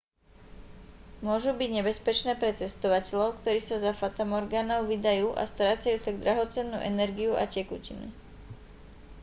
[1.27, 7.31] môžu byť nebezpečné pre cestovateľov ktorí sa za fatamorgánou vydajú a strácajú tak drahocennú energiu
[7.37, 8.07] a tekutiny